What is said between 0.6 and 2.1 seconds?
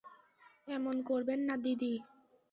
এমন করবেন না, দিদি!